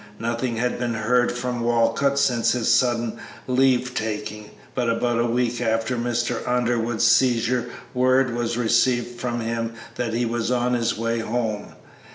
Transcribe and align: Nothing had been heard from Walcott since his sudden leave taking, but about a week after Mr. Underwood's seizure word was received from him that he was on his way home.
Nothing 0.17 0.55
had 0.57 0.79
been 0.79 0.95
heard 0.95 1.31
from 1.31 1.59
Walcott 1.59 2.17
since 2.17 2.53
his 2.53 2.73
sudden 2.73 3.17
leave 3.45 3.93
taking, 3.93 4.49
but 4.73 4.89
about 4.89 5.19
a 5.19 5.25
week 5.27 5.61
after 5.61 5.95
Mr. 5.95 6.41
Underwood's 6.47 7.05
seizure 7.05 7.69
word 7.93 8.33
was 8.35 8.57
received 8.57 9.19
from 9.19 9.41
him 9.41 9.73
that 9.97 10.15
he 10.15 10.25
was 10.25 10.49
on 10.49 10.73
his 10.73 10.97
way 10.97 11.19
home. 11.19 11.75